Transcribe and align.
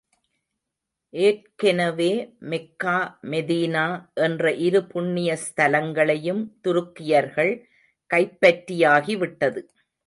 ஏற்கெனவே 1.13 2.09
Mecca 2.39 2.95
Medina 3.23 3.85
என்ற 4.21 4.53
இரு 4.59 4.83
புண்ணிய 4.85 5.37
ஸ்தலங்களையும் 5.45 6.43
துருக்கியர்கள் 6.63 7.53
கைப் 8.11 8.37
பற்றியாகி 8.41 9.17
விட்டது. 9.17 9.61